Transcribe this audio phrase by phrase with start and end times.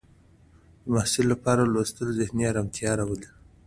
[0.83, 3.29] د محصل لپاره لوستل ذهني ارامتیا راولي.